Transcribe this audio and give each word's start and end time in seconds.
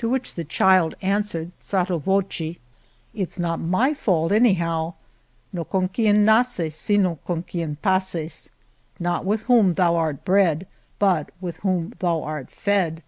To 0.00 0.08
which 0.10 0.34
the 0.34 0.44
child 0.44 0.96
an 1.00 1.22
swered, 1.22 1.50
sotto 1.58 1.96
voce, 1.96 2.56
It's 3.14 3.38
not 3.38 3.58
my 3.58 3.94
fault, 3.94 4.30
any 4.30 4.52
how. 4.52 4.96
'No 5.50 5.64
con 5.64 5.88
quien 5.88 6.26
naces 6.26 6.74
sino 6.74 7.18
con 7.26 7.42
quien 7.42 7.76
paces, 7.80 8.50
^ 8.96 9.00
Not 9.00 9.24
with 9.24 9.40
whom 9.48 9.72
thou 9.72 9.96
art 9.96 10.26
bred 10.26 10.66
but 10.98 11.32
with 11.40 11.56
whom 11.64 11.94
thou 12.00 12.22
art 12.22 12.50
fed." 12.50 13.02